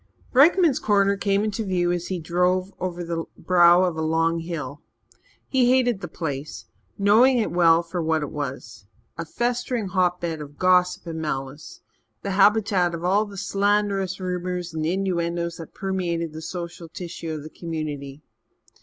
Rykman's 0.33 0.79
Corner 0.79 1.15
came 1.15 1.43
into 1.43 1.63
view 1.63 1.91
as 1.91 2.07
he 2.07 2.17
drove 2.17 2.73
over 2.79 3.03
the 3.03 3.23
brow 3.37 3.83
of 3.83 3.95
a 3.95 4.01
long 4.01 4.39
hill. 4.39 4.81
He 5.47 5.69
hated 5.69 6.01
the 6.01 6.07
place, 6.07 6.65
knowing 6.97 7.37
it 7.37 7.51
well 7.51 7.83
for 7.83 8.01
what 8.01 8.23
it 8.23 8.31
was 8.31 8.87
a 9.19 9.25
festering 9.25 9.89
hotbed 9.89 10.41
of 10.41 10.57
gossip 10.57 11.05
and 11.05 11.21
malice, 11.21 11.81
the 12.23 12.31
habitat 12.31 12.95
of 12.95 13.03
all 13.03 13.25
the 13.27 13.37
slanderous 13.37 14.19
rumours 14.19 14.73
and 14.73 14.87
innuendoes 14.87 15.57
that 15.57 15.75
permeated 15.75 16.33
the 16.33 16.41
social 16.41 16.89
tissue 16.89 17.29
of 17.31 17.43
the 17.43 17.49
community. 17.51 18.23